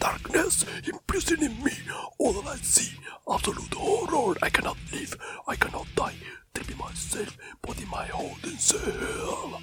[0.00, 1.72] Darkness imprisoning me.
[2.18, 2.96] All that I see,
[3.32, 4.36] absolute horror.
[4.42, 5.16] I cannot live.
[5.46, 6.16] I cannot die.
[6.52, 9.62] Tripping myself, putting my hold in cell.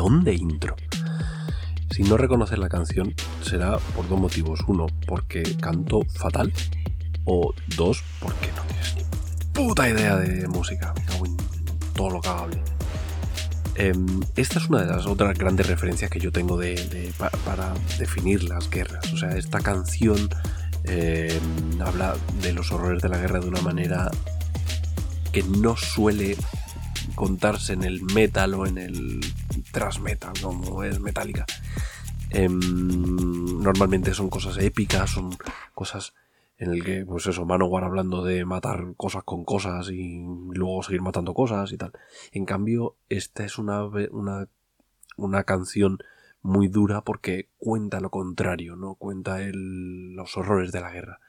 [0.00, 0.76] Subidón de intro.
[1.90, 4.60] Si no reconoces la canción, será por dos motivos.
[4.66, 6.52] Uno, porque canto fatal.
[7.24, 10.94] O dos, porque no tienes ni puta idea de música.
[11.94, 12.62] Todo lo cagable.
[13.74, 17.30] Em, esta es una de las otras grandes referencias que yo tengo de, de- pa-
[17.44, 19.12] para definir las guerras.
[19.12, 20.28] O sea, esta canción
[20.84, 21.40] em,
[21.84, 24.10] habla de los horrores de la guerra de una manera
[25.32, 26.36] que no suele
[27.14, 29.20] contarse en el metal o en el
[29.72, 31.46] thrash metal, como es metálica.
[32.48, 35.30] normalmente son cosas épicas, son
[35.74, 36.14] cosas
[36.58, 41.00] en el que, pues eso, Manowar hablando de matar cosas con cosas y luego seguir
[41.00, 41.92] matando cosas y tal.
[42.32, 44.46] En cambio, esta es una, una,
[45.16, 45.98] una canción
[46.42, 48.94] muy dura porque cuenta lo contrario, ¿no?
[48.94, 51.20] Cuenta el- los horrores de la guerra.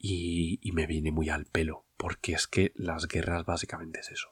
[0.00, 4.28] Y me viene muy al pelo, porque es que las guerras básicamente es eso.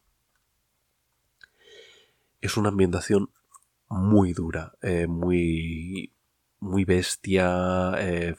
[2.40, 3.30] Es una ambientación
[3.88, 6.12] muy dura, eh, muy,
[6.60, 8.36] muy bestia, eh,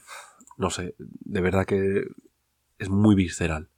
[0.58, 2.04] no sé, de verdad que
[2.78, 3.70] es muy visceral.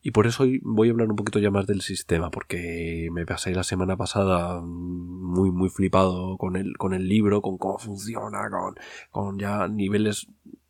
[0.00, 3.26] Y por eso hoy voy a hablar un poquito ya más del sistema, porque me
[3.26, 8.48] pasé la semana pasada muy, muy flipado con el, con el libro, con cómo funciona,
[8.48, 8.74] con,
[9.10, 10.26] con ya niveles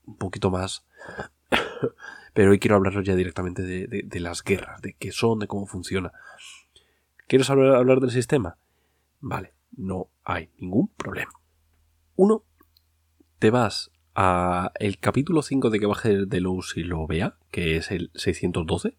[0.06, 0.86] un poquito más.
[2.34, 5.46] Pero hoy quiero hablaros ya directamente de, de- de las guerras, de qué son, de
[5.48, 6.12] cómo funciona.
[7.28, 8.56] ¿Quieres hablar, hablar del sistema?
[9.20, 11.30] Vale, no hay ningún problema.
[12.16, 12.46] Uno,
[13.38, 17.76] te vas a el capítulo 5 de que baje de luz y lo vea, que
[17.76, 18.96] es el 612,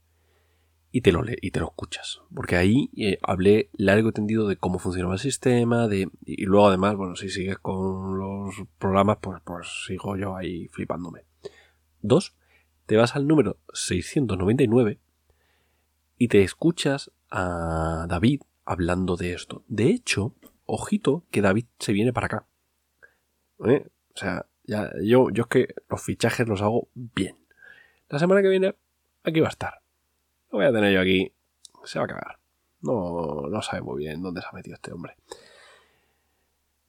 [0.92, 2.22] y te lo lee y te lo escuchas.
[2.32, 6.68] Porque ahí eh, hablé largo y tendido de cómo funcionaba el sistema, de, y luego
[6.68, 11.26] además, bueno, si sigues con los programas, pues, pues sigo yo ahí flipándome.
[12.04, 12.36] Dos,
[12.86, 15.00] te vas al número 699
[16.20, 19.64] y te escuchas a David hablando de esto.
[19.68, 20.36] De hecho,
[20.66, 22.46] ojito que David se viene para acá.
[23.66, 23.88] ¿Eh?
[24.14, 27.38] O sea, ya, yo, yo es que los fichajes los hago bien.
[28.10, 28.76] La semana que viene
[29.24, 29.82] aquí va a estar.
[30.52, 31.34] Lo voy a tener yo aquí.
[31.84, 32.40] Se va a cagar.
[32.82, 35.16] No, no sabe muy bien dónde se ha metido este hombre.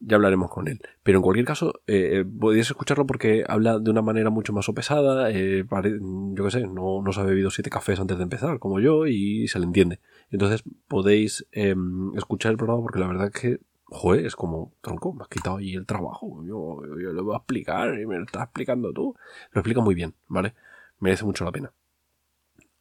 [0.02, 0.80] Ya hablaremos con él.
[1.02, 5.30] Pero en cualquier caso, eh, podéis escucharlo porque habla de una manera mucho más sopesada.
[5.30, 8.80] eh, yo qué sé, no, no se ha bebido siete cafés antes de empezar, como
[8.80, 10.00] yo, y se le entiende.
[10.30, 15.12] Entonces podéis em, escuchar el programa porque la verdad es que, joder, es como, tronco,
[15.12, 16.42] me has quitado ahí el trabajo.
[16.46, 19.14] Yo, yo, yo lo voy a explicar y me lo estás explicando tú.
[19.52, 20.54] Lo explica muy bien, ¿vale?
[20.98, 21.72] Merece mucho la pena.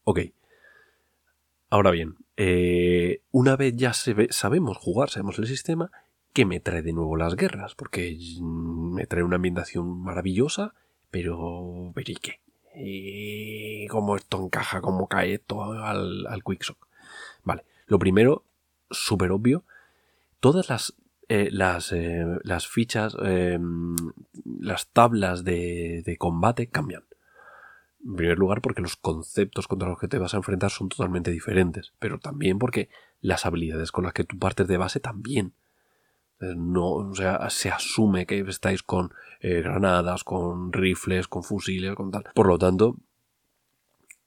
[0.06, 0.20] Ok.
[1.70, 5.92] Ahora bien, eh, una vez ya se ve- sabemos jugar, sabemos el sistema,
[6.34, 7.76] ¿qué me trae de nuevo las guerras?
[7.76, 10.74] Porque me trae una ambientación maravillosa,
[11.12, 11.92] pero...
[11.94, 12.40] ¿Pero y qué?
[12.76, 14.82] ¿Y cómo esto encaja?
[14.82, 16.88] ¿Cómo cae esto al, al Quicksock?
[17.44, 18.46] Vale, lo primero,
[18.90, 19.64] súper obvio,
[20.40, 20.96] todas las,
[21.28, 23.60] eh, las, eh, las fichas, eh,
[24.60, 27.04] las tablas de, de combate cambian.
[28.06, 31.32] En primer lugar, porque los conceptos contra los que te vas a enfrentar son totalmente
[31.32, 35.54] diferentes, pero también porque las habilidades con las que tú partes de base también.
[36.42, 41.96] Eh, No, o sea, se asume que estáis con eh, granadas, con rifles, con fusiles,
[41.96, 42.24] con tal.
[42.34, 42.98] Por lo tanto,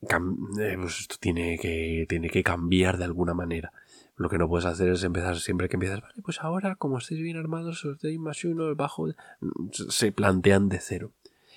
[0.03, 3.73] eh, pues esto tiene que, tiene que cambiar de alguna manera.
[4.17, 7.21] Lo que no puedes hacer es empezar siempre que empiezas, vale, pues ahora, como estáis
[7.21, 9.09] bien armados, os doy más uno, bajo.
[9.71, 11.13] Se plantean de cero.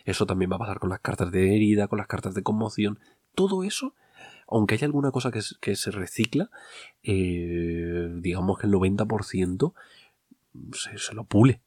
[0.05, 2.99] Eso también va a pasar con las cartas de herida, con las cartas de conmoción.
[3.33, 3.93] Todo eso,
[4.47, 6.49] aunque haya alguna cosa que, se recicla,
[7.01, 9.73] digamos que el 90%
[10.73, 11.61] se, lo pule.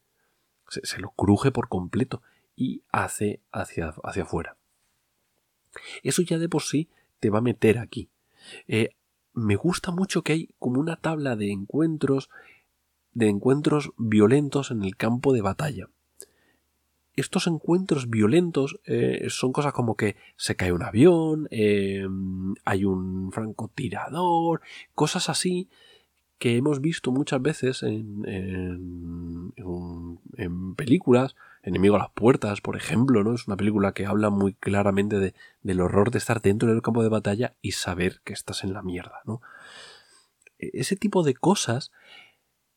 [0.68, 2.22] Se, se lo cruje por completo
[2.56, 4.56] y hace hacia, hacia afuera.
[6.02, 6.88] Eso ya de por sí
[7.20, 8.08] te va a meter aquí.
[8.66, 8.90] Eh,
[9.32, 12.30] me gusta mucho que hay como una tabla de encuentros
[13.12, 15.88] de encuentros violentos en el campo de batalla
[17.20, 22.06] estos encuentros violentos eh, son cosas como que se cae un avión, eh,
[22.64, 24.60] hay un francotirador,
[24.94, 25.68] cosas así
[26.38, 29.52] que hemos visto muchas veces en, en,
[30.76, 33.34] películas, Enemigo a las puertas, por ejemplo, ¿no?
[33.34, 37.02] Es una película que habla muy claramente de, del horror de estar dentro del campo
[37.02, 39.40] de batalla y saber que estás en la mierda, ¿no?
[40.58, 41.90] E, ese tipo de cosas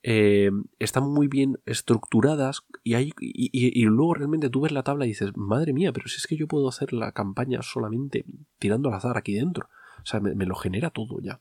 [0.04, 0.50] eh,
[0.80, 5.32] están muy bien estructuradas y, hay, y, luego realmente tú ves la tabla y dices,
[5.36, 8.26] madre mía, pero si es que yo puedo hacer la campaña solamente
[8.58, 9.70] tirando al azar aquí dentro.
[10.02, 11.40] O sea, me, lo genera todo ya.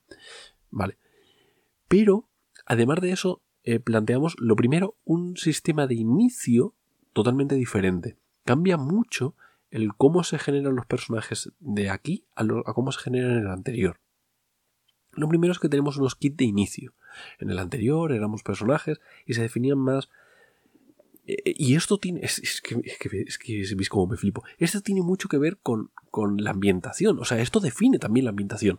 [0.71, 0.99] Vale.
[1.91, 2.29] Pero,
[2.67, 6.73] además de eso, eh, planteamos lo primero, un sistema de inicio
[7.13, 8.17] totalmente diferente.
[8.45, 9.35] Cambia mucho
[9.73, 13.49] el cómo se generan los personajes de aquí a, a cómo se generan en el
[13.49, 13.99] anterior.
[15.11, 16.95] Lo primero es que tenemos unos kits de inicio.
[17.41, 20.11] En el anterior éramos personajes y se definían más.
[21.31, 22.21] Eh, y esto tiene.
[22.23, 24.43] Es, que, es, que, veis cómo me flipo.
[24.59, 27.19] Esto tiene mucho que ver con, con la ambientación.
[27.19, 28.79] O sea, esto define también la ambientación.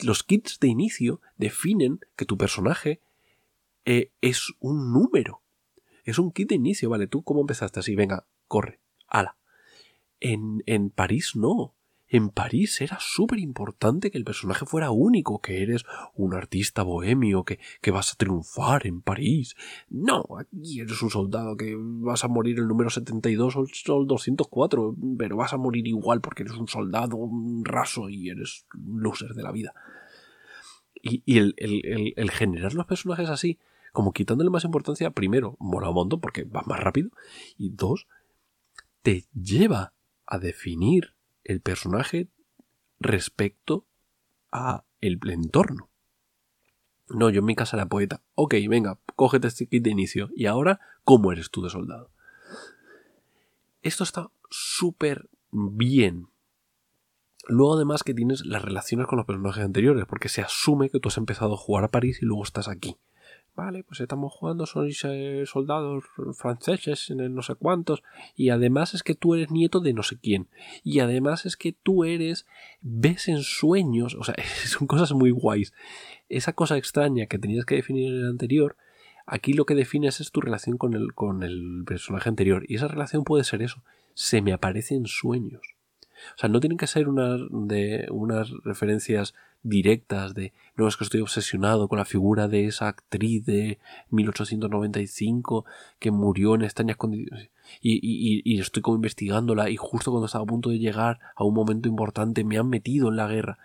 [0.00, 3.00] Los kits de inicio definen que tu personaje
[3.84, 5.42] eh, es un número.
[6.04, 7.06] Es un kit de inicio, ¿vale?
[7.06, 8.78] Tú cómo empezaste así, venga, corre,
[9.08, 9.36] ala.
[10.20, 11.74] En, en París no
[12.08, 15.84] en París era súper importante que el personaje fuera único, que eres
[16.14, 19.56] un artista bohemio, que, que, vas a triunfar en París.
[19.88, 24.96] No, aquí eres un soldado que vas a morir el número 72 o el 204,
[25.18, 29.30] pero vas a morir igual porque eres un soldado un raso y eres un loser
[29.30, 29.74] de la vida.
[31.02, 33.58] Y, el, generar los personajes así,
[33.92, 37.10] como quitándole más importancia, primero, mola un montón porque va más rápido,
[37.58, 38.06] y dos,
[39.02, 39.92] te lleva
[40.26, 41.13] a definir
[41.44, 42.28] el personaje
[43.00, 43.86] respecto
[44.50, 45.90] a el entorno.
[47.08, 48.22] No, yo en mi casa era poeta.
[48.34, 50.30] Ok, venga, cógete este kit de inicio.
[50.34, 52.10] Y ahora, ¿cómo eres tú de soldado?
[53.82, 56.28] Esto está súper bien.
[57.46, 61.08] Luego además que tienes las relaciones con los personajes anteriores, porque se asume que tú
[61.08, 62.96] has empezado a jugar a París y luego estás aquí.
[63.56, 65.06] Vale, pues estamos jugando, sois
[65.44, 66.02] soldados
[66.32, 68.02] franceses en el no sé cuántos,
[68.34, 70.48] y además es que tú eres nieto de no sé quién,
[70.82, 72.46] y además es que tú eres,
[72.80, 74.34] ves en sueños, o sea,
[74.66, 75.72] son cosas muy guays.
[76.28, 78.76] Esa cosa extraña que tenías que definir en el anterior,
[79.24, 82.88] aquí lo que defines es tu relación con el, con el personaje anterior, y esa
[82.88, 83.84] relación puede ser eso,
[84.14, 85.62] se me aparece en sueños.
[86.34, 91.04] O sea, no tienen que ser unas, de, unas referencias directas de no es que
[91.04, 93.78] estoy obsesionado con la figura de esa actriz de
[94.10, 95.64] 1895
[95.98, 97.50] que murió en extrañas condiciones
[97.80, 101.88] y, estoy como investigándola y justo cuando estaba a punto de llegar a un momento
[101.88, 103.58] importante me han metido en la guerra.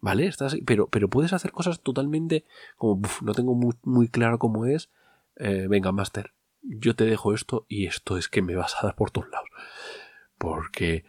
[0.00, 2.44] Vale estás pero pero puedes hacer cosas totalmente
[2.76, 4.90] como no tengo muy, muy, claro cómo es
[5.36, 6.32] eh, venga máster
[6.62, 9.48] yo te dejo esto y esto es que me vas a dar por todos lados
[10.38, 11.04] porque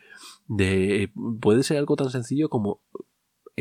[0.48, 2.82] de puede ser algo tan sencillo como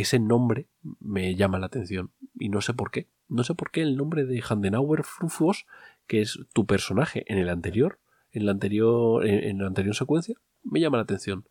[0.01, 0.69] ese nombre
[1.01, 3.09] me llama la atención y no sé por qué.
[3.29, 5.67] No sé por qué el nombre de Handenauer Frufos,
[6.07, 7.99] que es tu personaje en el anterior,
[8.33, 11.47] en la anterior, en, la anterior secuencia, me llama la atención.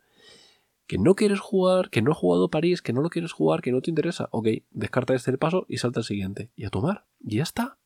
[0.86, 3.72] Que no quieres jugar, que no has jugado París, que no lo quieres jugar, que
[3.72, 4.28] no te interesa.
[4.32, 6.50] Ok, descarta este paso y salta al siguiente.
[6.56, 7.06] Y a tomar.
[7.20, 7.78] Y ya está.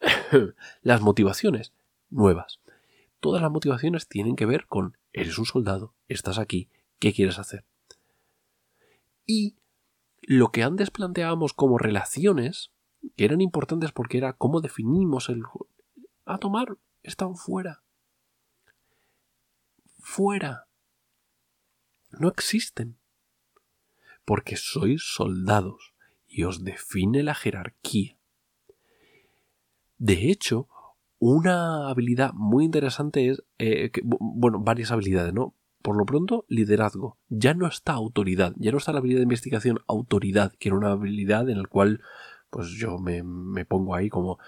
[0.82, 1.72] las motivaciones
[2.10, 2.60] nuevas.
[3.20, 6.68] Todas las motivaciones tienen que ver con eres un soldado, estás aquí,
[6.98, 7.64] ¿qué quieres hacer?
[9.26, 9.56] Y
[10.22, 12.72] lo que antes planteábamos como relaciones,
[13.16, 15.42] que eran importantes porque era cómo definimos el...
[16.24, 17.82] A tomar, están fuera.
[19.98, 20.66] Fuera.
[22.10, 22.98] No existen.
[24.24, 25.94] Porque sois soldados
[26.26, 28.18] y os define la jerarquía.
[29.98, 30.68] De hecho,
[31.18, 35.54] una habilidad muy interesante es, eh, bueno, varias habilidades, ¿no?
[35.84, 37.18] Por lo pronto, liderazgo.
[37.28, 40.92] Ya no está autoridad, ya no está la habilidad de investigación autoridad, que era una
[40.92, 42.00] habilidad en la cual
[42.48, 43.22] pues yo me,
[43.66, 44.38] pongo ahí como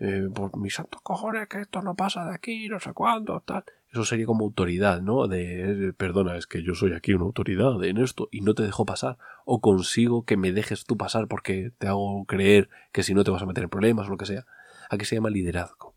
[0.00, 3.62] eh, por mis santos cojones que esto no pasa de aquí, no sé cuándo, tal.
[3.92, 5.28] Eso sería como autoridad, ¿no?
[5.28, 8.84] De, perdona, es que yo soy aquí una autoridad en esto y no te dejo
[8.84, 9.16] pasar.
[9.44, 13.30] O consigo que me dejes tú pasar porque te hago creer que si no te
[13.30, 14.44] vas a meter en problemas o lo que sea.
[14.90, 15.94] Aquí se llama liderazgo.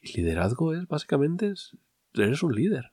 [0.00, 1.52] Y liderazgo es básicamente,
[2.14, 2.92] eres un líder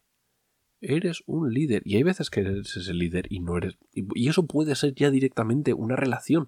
[0.86, 1.82] eres un líder.
[1.86, 3.78] Y hay veces que eres ese líder y no eres.
[3.94, 6.48] Y eso puede ser ya directamente una relación.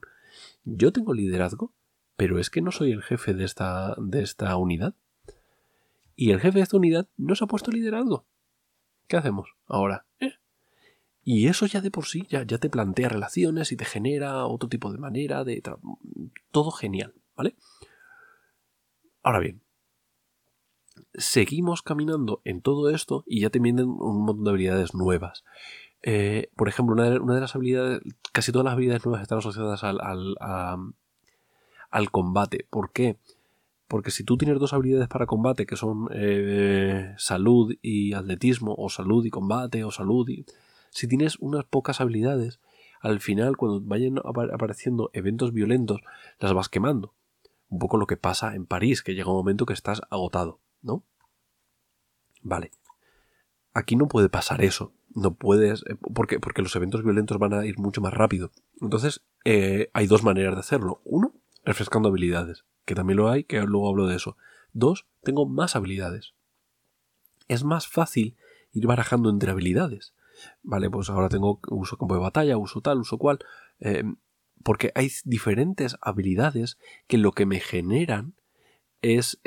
[0.64, 1.74] Yo tengo liderazgo,
[2.16, 4.96] pero es que no soy el jefe de esta, de esta unidad.
[6.16, 8.26] Y el jefe de esta unidad no se ha puesto liderazgo.
[9.08, 10.06] ¿Qué hacemos ahora?
[10.20, 10.34] ¿Eh?
[11.24, 14.70] Y eso ya de por sí ya, ya te plantea relaciones y te genera otro
[14.70, 15.62] tipo de manera de...
[16.52, 17.56] Todo genial, ¿vale?
[19.22, 19.62] Ahora bien,
[21.18, 25.44] seguimos caminando en todo esto y ya te vienen un montón de habilidades nuevas.
[26.04, 30.00] Eh, por ejemplo, una de, las habilidades, casi todas las habilidades nuevas están asociadas al,
[31.90, 32.66] al combate.
[32.70, 33.18] ¿Por qué?
[33.88, 38.90] Porque si tú tienes dos habilidades para combate, que son eh, salud y atletismo, o
[38.90, 40.46] salud y combate, o salud y...
[40.90, 42.60] Si tienes unas pocas habilidades,
[43.02, 46.02] al final, cuando vayan apareciendo eventos violentos,
[46.40, 47.14] las vas quemando.
[47.70, 51.04] Un poco lo que pasa en París, que llega un momento que estás agotado, ¿no?
[52.42, 52.72] Vale.
[53.74, 54.94] Aquí no puede pasar eso.
[55.14, 55.84] No puedes.
[55.88, 58.52] Eh, porque, porque los eventos violentos van a ir mucho más rápido.
[58.82, 61.02] Entonces, eh, hay dos maneras de hacerlo.
[61.04, 64.38] Uno, refrescando habilidades que también lo hay, que luego hablo de eso.
[64.72, 66.34] Dos, tengo más habilidades.
[67.50, 68.38] Es más fácil
[68.72, 70.14] ir barajando entre habilidades.
[70.64, 73.40] Vale, pues ahora tengo uso campo de batalla, uso tal, uso cual.
[73.82, 74.04] Eh,
[74.64, 78.36] porque hay diferentes habilidades que lo que me generan
[79.02, 79.40] es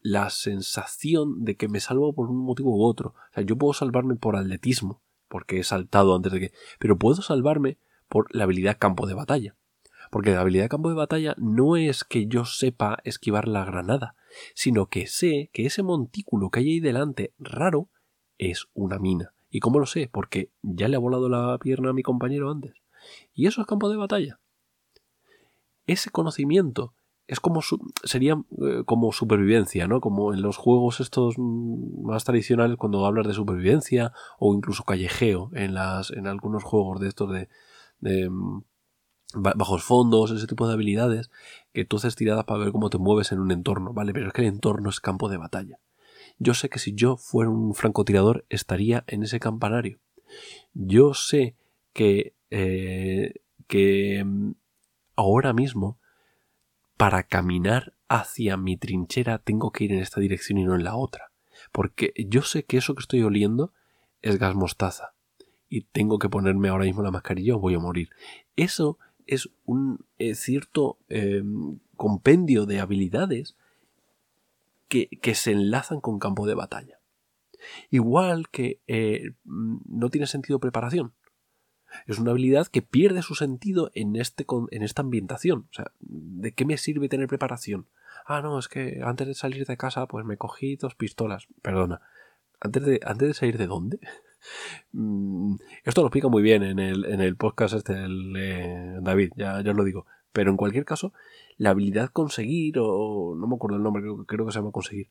[0.00, 3.10] la sensación de que me salvo por un motivo u otro.
[3.10, 6.52] O sea, yo puedo salvarme por atletismo, porque he saltado antes de que.
[6.78, 7.78] Pero puedo salvarme
[8.08, 9.56] por la habilidad campo de batalla.
[10.10, 14.16] Porque la habilidad campo de batalla no es que yo sepa esquivar la granada,
[14.54, 17.88] sino que sé que ese montículo que hay ahí delante, raro,
[18.38, 19.34] es una mina.
[19.50, 20.08] ¿Y cómo lo sé?
[20.12, 22.74] Porque ya le ha volado la pierna a mi compañero antes.
[23.34, 24.40] Y eso es campo de batalla.
[25.86, 26.94] Ese conocimiento
[27.30, 27.60] es como
[28.02, 30.00] sería eh, como supervivencia, ¿no?
[30.00, 35.74] Como en los juegos estos más tradicionales cuando hablas de supervivencia o incluso callejeo en
[35.74, 37.48] las en algunos juegos de estos de,
[38.00, 38.64] de mm,
[39.34, 41.30] bajos fondos, ese tipo de habilidades,
[41.72, 44.12] que tú haces tiradas para ver cómo te mueves en un entorno, ¿vale?
[44.12, 45.78] Pero es que el entorno es campo de batalla.
[46.40, 50.00] Yo sé que si yo fuera un francotirador estaría en ese campanario.
[50.74, 51.54] Yo sé
[51.92, 53.34] que, eh,
[53.68, 54.54] que mm,
[55.14, 55.99] ahora mismo,
[57.00, 60.96] para caminar hacia mi trinchera, tengo que ir en esta dirección y no en la
[60.96, 61.32] otra.
[61.72, 63.72] Porque yo sé que eso que estoy oliendo
[64.20, 65.14] es gas mostaza.
[65.70, 68.10] Y tengo que ponerme ahora mismo la mascarilla o voy a morir.
[68.54, 73.56] Eso es un eh, cierto em, compendio de habilidades
[74.88, 77.00] que, se enlazan con campo de batalla.
[77.88, 81.14] Igual que eh, no tiene sentido preparación.
[82.06, 85.66] Es una habilidad que pierde su sentido en, este, en esta ambientación.
[85.70, 87.86] O sea, ¿de qué me sirve tener preparación?
[88.26, 91.46] Ah, no, es que antes de salir de casa, pues me cogí dos pistolas.
[91.62, 92.00] Perdona.
[92.60, 93.98] ¿Antes de, antes de salir de dónde?
[94.92, 99.60] Mm, esto lo explica muy bien en el, en el podcast este del David, ya,
[99.60, 100.06] ya os lo digo.
[100.32, 101.12] Pero en cualquier caso,
[101.58, 105.08] la habilidad conseguir, o no me acuerdo el nombre, creo, creo que se llama conseguir,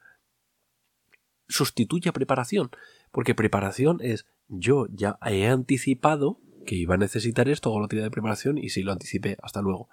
[1.47, 2.71] sustituye a preparación.
[3.11, 6.39] Porque preparación es yo ya he anticipado
[6.69, 9.61] que iba a necesitar esto, hago la tirada de preparación y si lo anticipé, hasta
[9.61, 9.89] luego.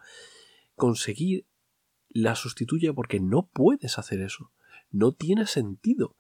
[0.75, 1.47] Conseguir
[2.09, 4.53] la sustituye porque no puedes hacer eso.
[4.91, 6.17] No tiene sentido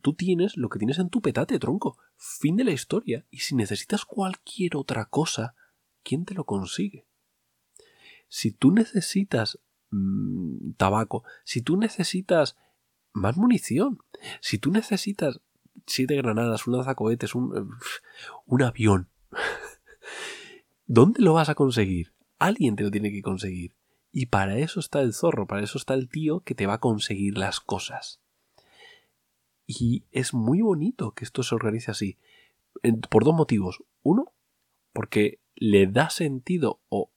[0.00, 1.98] tú tienes lo que tienes en tu petate, tronco.
[2.16, 3.26] Fin de la historia.
[3.30, 5.54] Y si necesitas cualquier otra cosa,
[6.02, 7.06] ¿quién te lo consigue?
[8.28, 9.58] Si tú necesitas
[9.90, 12.56] mm, tabaco, si tú necesitas
[13.12, 13.98] más munición,
[14.40, 15.40] si tú necesitas
[15.86, 17.70] siete granadas, un lanzacohetes, un,
[18.46, 19.08] un avión,
[20.88, 22.12] ¿dónde lo vas a conseguir?
[22.40, 23.76] Alguien te lo tiene que conseguir.
[24.10, 26.80] Y para eso está el zorro, para eso está el tío que te va a
[26.80, 28.20] conseguir las cosas.
[29.66, 32.18] Y es muy bonito que esto se organice así.
[33.10, 33.84] Por dos motivos.
[34.02, 34.32] Uno,
[34.92, 37.12] porque le da sentido o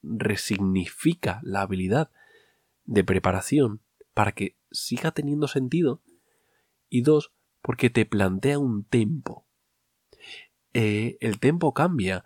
[0.00, 2.10] resignifica la habilidad
[2.84, 3.82] de preparación
[4.14, 6.00] para que siga teniendo sentido.
[6.88, 9.46] Y dos, porque te plantea un tempo.
[10.72, 12.24] Eh, el tempo cambia.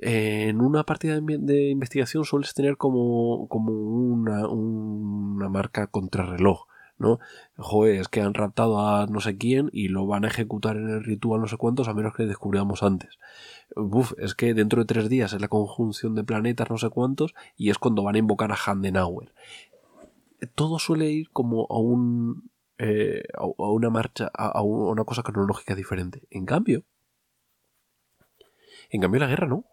[0.00, 6.66] En una partida de investigación sueles tener como, como una, una marca contrarreloj
[6.98, 7.20] ¿no?
[7.56, 10.88] Joder, es que han raptado a no sé quién y lo van a ejecutar en
[10.88, 13.18] el ritual no sé cuántos a menos que descubramos antes.
[13.76, 17.34] Uf, es que dentro de tres días es la conjunción de planetas no sé cuántos
[17.56, 19.32] y es cuando van a invocar a Handenauer.
[20.54, 22.50] Todo suele ir como a un...
[22.80, 26.28] Eh, a una marcha, a una cosa cronológica diferente.
[26.30, 26.84] En cambio,
[28.90, 29.64] en cambio la guerra no.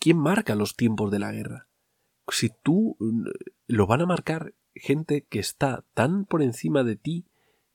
[0.00, 1.68] ¿Quién marca los tiempos de la guerra?
[2.28, 2.96] si tú
[3.66, 7.26] lo van a marcar gente que está tan por encima de ti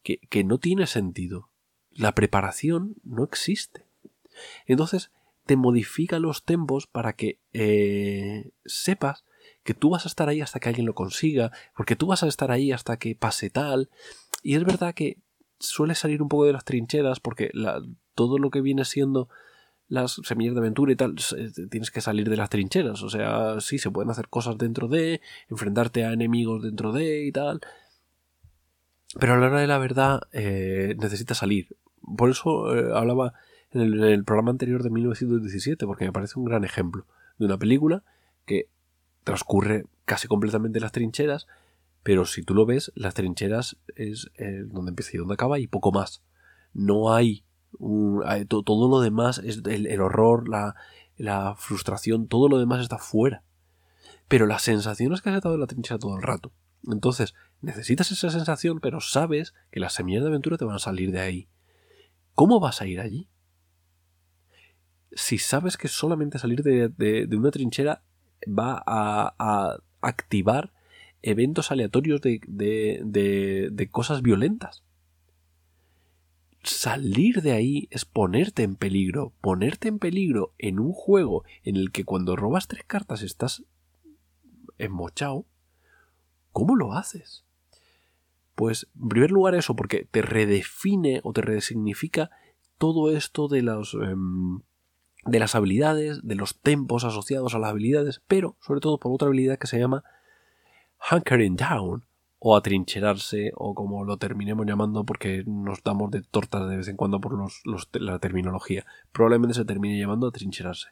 [0.03, 1.51] que, que no tiene sentido.
[1.91, 3.85] La preparación no existe.
[4.65, 5.11] Entonces
[5.45, 9.25] te modifica los tempos para que eh, sepas
[9.63, 12.27] que tú vas a estar ahí hasta que alguien lo consiga, porque tú vas a
[12.27, 13.89] estar ahí hasta que pase tal.
[14.41, 15.17] Y es verdad que
[15.59, 17.51] suele salir un poco de las trincheras porque
[18.15, 19.29] todo lo que viene siendo
[19.89, 21.15] las semillas de aventura y tal,
[21.69, 23.01] tienes que salir de las trincheras.
[23.03, 25.19] O sea, sí, se pueden hacer cosas dentro de,
[25.49, 27.59] enfrentarte a enemigos dentro de y tal.
[29.19, 31.75] Pero a la hora de la verdad eh, necesitas salir.
[32.15, 33.33] Por eso eh, hablaba
[33.71, 37.05] en el, programa anterior de 1917, porque me parece un gran ejemplo.
[37.39, 38.03] de una película
[38.45, 38.67] que
[39.23, 41.47] transcurre casi completamente en las trincheras,
[42.03, 45.67] pero si tú lo ves, las trincheras es eh, donde empieza y donde acaba y
[45.67, 46.23] poco más.
[46.73, 47.43] No hay,
[47.77, 50.75] todo lo demás, es el, horror, la,
[51.17, 53.43] la, frustración, todo lo demás está fuera.
[54.27, 56.51] Pero las sensaciones que has estado en la trinchera todo el rato.
[56.87, 61.11] Entonces, necesitas esa sensación, pero sabes que las semillas de aventura te van a salir
[61.11, 61.47] de ahí.
[62.35, 63.27] ¿Cómo vas a ir allí?
[65.11, 68.03] Si sabes que solamente salir de, una trinchera
[68.47, 70.71] va a, activar
[71.21, 74.83] eventos aleatorios de, de, cosas violentas.
[76.63, 79.33] Salir de ahí es ponerte en peligro.
[79.41, 83.63] Ponerte en peligro en un juego en el que cuando robas tres cartas estás
[84.77, 85.45] emmochado.
[86.51, 87.45] ¿Cómo lo haces?
[88.55, 92.29] Pues en primer lugar eso, porque te redefine o te resignifica
[92.77, 93.93] todo esto de los...
[93.93, 94.61] Em,
[95.25, 99.27] de las habilidades, de los tempos asociados a las habilidades, pero sobre todo por otra
[99.27, 100.03] habilidad que se llama
[101.11, 102.05] hunkering down
[102.39, 106.95] o atrincherarse o como lo terminemos llamando porque nos damos de tortas de vez en
[106.95, 108.85] cuando por los, la terminología.
[109.11, 110.87] Probablemente se termine llamando atrincherarse.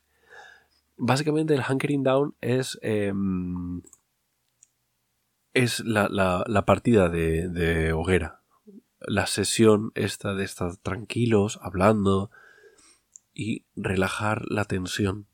[0.97, 3.81] Básicamente el hunkering down es em,
[5.53, 8.41] es la, la, partida de, de, hoguera.
[8.99, 12.29] La sesión esta de estar tranquilos, hablando
[13.33, 15.25] y relajar la tensión.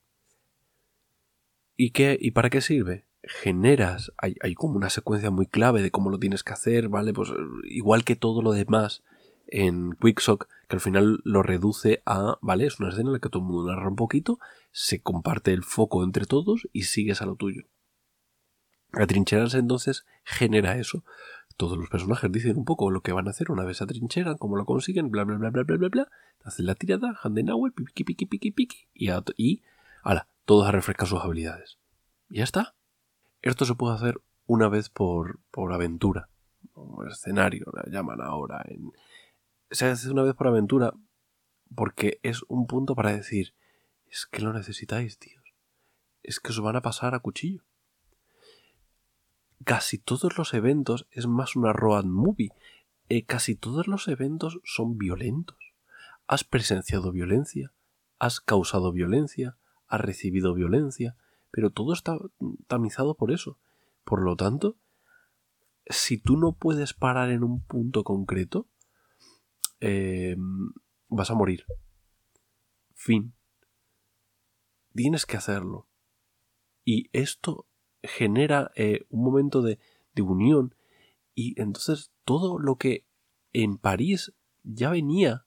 [1.75, 3.05] ¿Y, qué, ¿Y para qué sirve?
[3.23, 7.13] Generas, hay, hay como una secuencia muy clave de cómo lo tienes que hacer, ¿vale?
[7.13, 7.31] Pues
[7.63, 9.03] igual que todo lo demás
[9.47, 12.65] en Quicksock, que al final lo reduce a, ¿vale?
[12.65, 14.39] Es una escena en la que todo el mundo narra un poquito,
[14.71, 17.63] se comparte el foco entre todos y sigues a lo tuyo.
[18.93, 21.03] Atrincherarse entonces genera eso.
[21.55, 24.37] Todos los personajes dicen un poco lo que van a hacer una vez se atrincheran,
[24.37, 26.07] cómo lo consiguen, bla bla bla bla bla bla bla.
[26.43, 29.61] Hacen la tirada, Handenauer, piqui piqui piqui piqui y, y
[30.03, 31.77] ala, todos a refrescar sus habilidades.
[32.29, 32.75] Ya está.
[33.43, 36.29] Esto se puede hacer una vez por, por aventura.
[36.73, 38.63] O escenario, la llaman ahora.
[38.67, 38.91] En...
[39.69, 40.93] Se hace una vez por aventura
[41.75, 43.53] porque es un punto para decir,
[44.07, 45.43] es que lo necesitáis, tíos.
[46.23, 47.63] Es que os van a pasar a cuchillo
[49.63, 52.51] casi todos los eventos es más una road movie.
[53.09, 55.57] Eh, casi todos los eventos son violentos.
[56.27, 57.73] Has presenciado violencia,
[58.19, 61.15] has causado violencia, has recibido violencia,
[61.53, 62.17] pero todo está
[62.65, 63.59] tamizado por eso.
[64.03, 64.75] Por lo tanto,
[65.85, 68.67] si tú no puedes parar en un punto concreto,
[69.79, 70.35] eh,
[71.09, 71.67] vas a morir.
[72.95, 73.35] Fin.
[74.95, 75.87] Tienes que hacerlo.
[76.83, 77.67] Y esto
[78.01, 79.77] genera eh, un momento de,
[80.15, 80.73] de unión
[81.35, 83.05] y entonces todo lo que
[83.53, 85.45] en París ya venía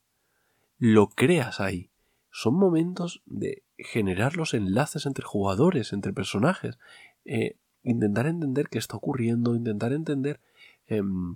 [0.79, 1.91] lo creas ahí.
[2.39, 6.79] Son momentos de generar los enlaces entre jugadores, entre personajes,
[7.25, 10.39] eh, intentar entender qué está ocurriendo, intentar entender
[10.87, 11.35] em,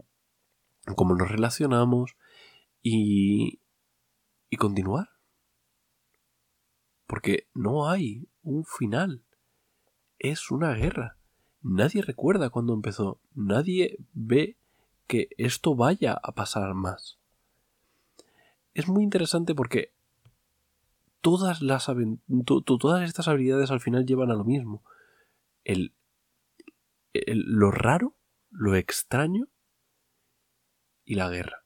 [0.96, 2.16] cómo nos relacionamos
[2.82, 3.60] y,
[4.50, 5.08] y continuar.
[7.06, 9.22] Porque no hay un final
[10.18, 11.16] es una guerra.
[11.62, 13.22] Nadie recuerda cuándo empezó.
[13.34, 14.58] Nadie ve
[15.06, 17.18] que esto vaya a pasar más.
[18.74, 19.94] Es muy interesante porque
[21.20, 21.90] todas las
[22.54, 24.83] todas estas habilidades al final llevan a lo mismo.
[25.64, 25.94] El,
[27.12, 28.16] lo raro,
[28.50, 29.48] lo extraño
[31.04, 31.64] y la guerra.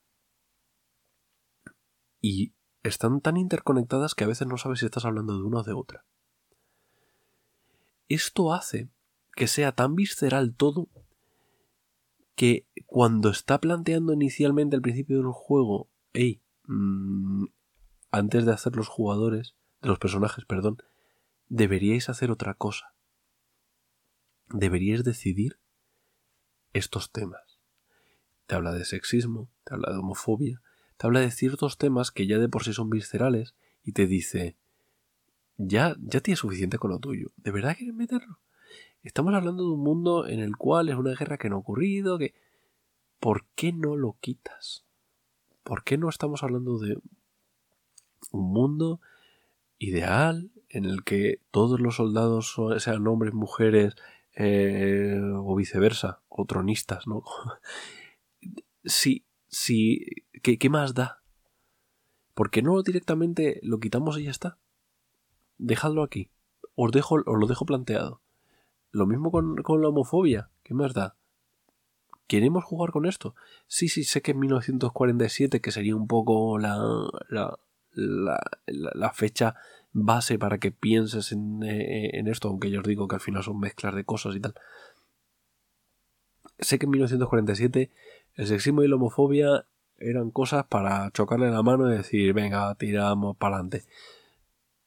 [2.21, 5.63] Y están tan interconectadas que a veces no sabes si estás hablando de una o
[5.63, 6.05] de otra.
[8.09, 8.89] Esto hace
[9.35, 10.89] que sea tan visceral todo
[12.35, 17.45] que cuando está planteando inicialmente al principio del juego, hey, mm,
[18.15, 20.79] antes de hacer los jugadores, de los personajes, perdón,
[21.49, 22.95] deberíais hacer otra cosa.
[24.49, 25.59] Deberíais decidir
[26.73, 27.59] estos temas.
[28.47, 30.63] Te habla de sexismo, te habla de homofobia,
[30.97, 34.57] te habla de ciertos temas que ya de por sí son viscerales y te dice,
[35.57, 37.33] ya, ya tienes suficiente con lo tuyo.
[37.37, 38.39] ¿De verdad quieres meterlo?
[39.03, 42.19] Estamos hablando de un mundo en el cual es una guerra que no ha ocurrido,
[42.19, 42.33] que...
[43.19, 44.85] ¿Por qué no lo quitas?
[45.65, 46.99] ¿Por qué no estamos hablando de
[48.31, 49.01] un mundo
[49.79, 53.95] ideal en el que todos los soldados sean hombres, mujeres
[54.35, 57.23] eh, o viceversa, o tronistas, ¿no?
[58.85, 60.05] sí, sí,
[60.43, 61.23] ¿qué, ¿qué más da?
[62.35, 64.59] ¿Por qué no directamente lo quitamos y ya está?
[65.59, 66.31] dejadlo aquí.
[66.75, 68.21] Os, dejo, os lo dejo planteado.
[68.91, 70.51] Lo mismo con, la homofobia.
[70.63, 71.17] ¿Qué más da?
[72.27, 73.35] ¿Queremos jugar con esto?
[73.67, 76.79] Sí, sí, sé que en 1947, que sería un poco la,
[77.95, 79.55] la, la fecha
[79.93, 83.43] base para que pienses en, eh, en esto, aunque yo os digo que al final
[83.43, 84.55] son mezclas de cosas y tal.
[86.59, 87.91] Sé que en 1947
[88.35, 89.67] el sexismo y la homofobia
[89.99, 93.85] eran cosas para chocarle la mano y decir, venga, tiramos para adelante.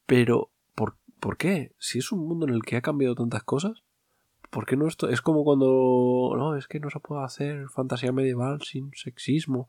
[0.05, 1.71] Pero, ¿por, ¿por qué?
[1.79, 3.83] Si es un mundo en el que ha cambiado tantas cosas,
[4.49, 5.09] ¿por qué no esto?
[5.09, 9.67] Es como cuando, no, es que no se puede hacer fantasía medieval sin sexismo.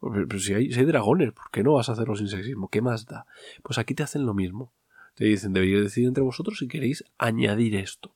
[0.00, 2.68] Pero, si, hay, dragones, ¿por qué no vas a hacerlo sin sexismo?
[2.68, 3.26] ¿Qué más da?
[3.62, 4.72] Pues aquí te hacen lo mismo.
[5.14, 8.14] Te dicen, deberíais decidir entre vosotros si queréis añadir esto.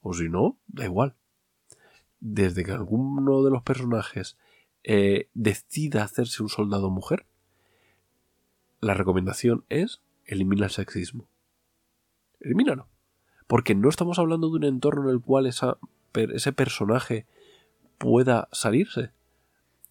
[0.00, 1.14] O si no, da igual.
[2.20, 4.38] Desde que alguno de los personajes
[4.82, 7.26] eh, decida hacerse un soldado mujer,
[8.80, 11.28] la recomendación es elimina el sexismo.
[12.40, 12.88] Elimínalo.
[13.46, 15.76] Porque no estamos hablando de un entorno en el cual esa,
[16.14, 17.26] ese personaje
[17.98, 19.10] pueda salirse.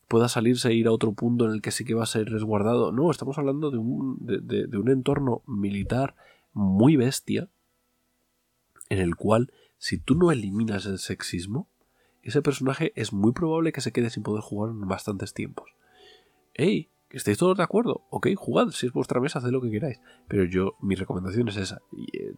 [0.10, 2.30] Pueda salirse e ir a otro punto en el que sí que va a ser
[2.30, 2.92] resguardado.
[2.92, 6.16] No, estamos hablando de un, de un entorno militar
[6.52, 7.48] muy bestia
[8.90, 11.68] en el cual si tú no eliminas el sexismo,
[12.22, 15.70] ese personaje es muy probable que se quede sin poder jugar en bastantes tiempos.
[16.54, 16.90] ¡Ey!
[17.08, 18.04] ¿Que estéis todos de acuerdo?
[18.12, 20.00] Ok, jugad, si es vuestra mesa, haced lo que queráis.
[20.28, 21.82] Pero yo, mi recomendación es esa.
[21.92, 22.36] Y, eh,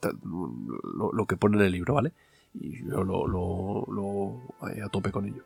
[0.94, 2.14] lo, que pone en el libro, ¿vale?
[2.54, 5.44] Y yo lo, lo, eh, a tope con ello.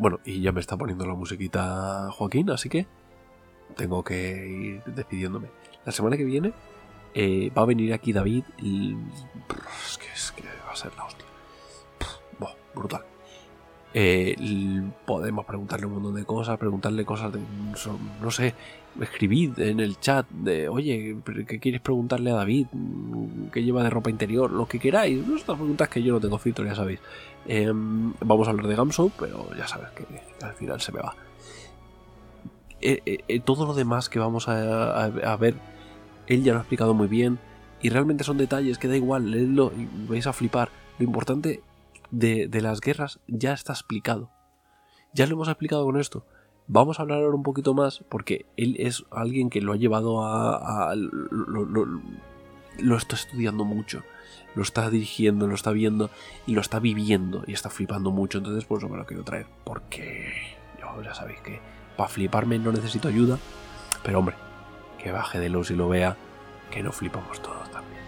[0.00, 2.86] Bueno, y ya me está poniendo la musiquita Joaquín, así que
[3.76, 5.48] tengo que ir despidiéndome.
[5.84, 6.54] La semana que viene
[7.12, 8.44] eh, va a venir aquí David.
[8.56, 8.96] Y...
[9.86, 11.26] Es que, es que va a ser la hostia
[12.74, 13.09] brutal.
[13.92, 14.36] Eh,
[15.04, 17.40] podemos preguntarle un montón de cosas, preguntarle cosas de,
[18.20, 18.54] no sé,
[19.00, 22.66] escribid en el chat de, oye, ¿qué quieres preguntarle a David?
[23.52, 24.50] ¿Qué lleva de ropa interior?
[24.50, 25.26] Lo que queráis.
[25.28, 27.00] Estas preguntas que yo no tengo filtro, ya sabéis.
[27.46, 30.04] Em, vamos a hablar de Gamso, pero ya sabes que,
[30.44, 31.14] al final se me va.
[32.80, 35.54] Eh, eh, todo lo demás que vamos a, a, ver,
[36.26, 37.38] él ya lo ha explicado muy bien.
[37.82, 40.68] Y realmente son detalles que da igual, leedlo y vais a flipar.
[40.98, 41.62] Lo importante
[42.10, 44.30] de, las guerras ya está explicado.
[45.12, 46.24] Ya lo hemos explicado con esto.
[46.66, 50.24] Vamos a hablar ahora un poquito más porque él es alguien que lo ha llevado
[50.24, 50.94] a...
[50.94, 54.04] lo, está estudiando mucho,
[54.54, 56.10] lo está dirigiendo, lo está viendo
[56.46, 58.38] y lo está viviendo y está flipando mucho.
[58.38, 60.32] Entonces, pues me lo quiero traer porque
[60.80, 61.60] yo ya sabéis que
[61.96, 63.38] para fliparme no necesito ayuda.
[64.04, 64.36] Pero hombre,
[65.02, 66.16] que baje de luz y lo vea,
[66.70, 68.00] que no flipamos todos también.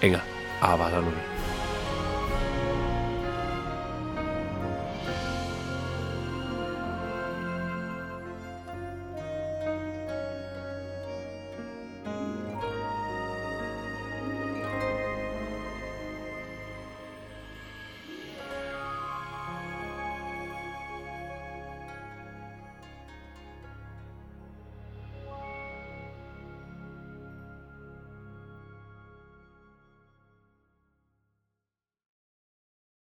[0.00, 0.22] Venga,
[0.60, 0.76] a